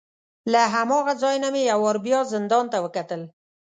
[0.51, 3.21] له هماغه ځای نه مې یو وار بیا زندان ته وکتل.